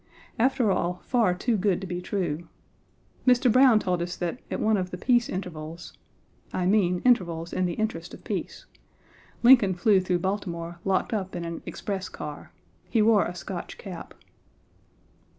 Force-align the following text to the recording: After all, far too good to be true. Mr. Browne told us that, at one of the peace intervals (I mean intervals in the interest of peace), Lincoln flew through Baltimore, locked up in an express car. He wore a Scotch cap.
After 0.39 0.71
all, 0.71 1.03
far 1.05 1.35
too 1.35 1.55
good 1.57 1.79
to 1.81 1.85
be 1.85 2.01
true. 2.01 2.47
Mr. 3.27 3.51
Browne 3.51 3.77
told 3.77 4.01
us 4.01 4.15
that, 4.15 4.39
at 4.49 4.59
one 4.59 4.75
of 4.75 4.89
the 4.89 4.97
peace 4.97 5.29
intervals 5.29 5.93
(I 6.51 6.65
mean 6.65 7.03
intervals 7.05 7.53
in 7.53 7.67
the 7.67 7.73
interest 7.75 8.11
of 8.15 8.23
peace), 8.23 8.65
Lincoln 9.43 9.75
flew 9.75 9.99
through 9.99 10.17
Baltimore, 10.17 10.79
locked 10.85 11.13
up 11.13 11.35
in 11.35 11.45
an 11.45 11.61
express 11.67 12.09
car. 12.09 12.51
He 12.89 13.03
wore 13.03 13.25
a 13.25 13.35
Scotch 13.35 13.77
cap. 13.77 14.15